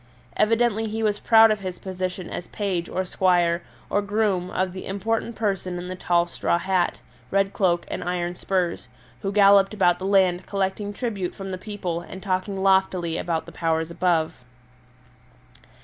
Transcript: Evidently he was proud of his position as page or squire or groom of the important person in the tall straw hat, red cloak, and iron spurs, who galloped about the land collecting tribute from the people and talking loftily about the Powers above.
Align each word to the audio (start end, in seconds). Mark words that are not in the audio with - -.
Evidently 0.35 0.87
he 0.87 1.03
was 1.03 1.19
proud 1.19 1.51
of 1.51 1.59
his 1.59 1.77
position 1.77 2.27
as 2.31 2.47
page 2.47 2.89
or 2.89 3.05
squire 3.05 3.61
or 3.87 4.01
groom 4.01 4.49
of 4.49 4.73
the 4.73 4.87
important 4.87 5.35
person 5.35 5.77
in 5.77 5.89
the 5.89 5.95
tall 5.95 6.25
straw 6.25 6.57
hat, 6.57 6.99
red 7.29 7.53
cloak, 7.53 7.85
and 7.87 8.03
iron 8.03 8.33
spurs, 8.33 8.87
who 9.21 9.31
galloped 9.31 9.75
about 9.75 9.99
the 9.99 10.05
land 10.07 10.47
collecting 10.47 10.91
tribute 10.91 11.35
from 11.35 11.51
the 11.51 11.55
people 11.59 12.01
and 12.01 12.23
talking 12.23 12.63
loftily 12.63 13.15
about 13.19 13.45
the 13.45 13.51
Powers 13.51 13.91
above. 13.91 14.43